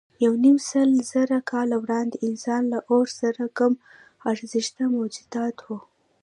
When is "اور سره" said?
2.93-3.43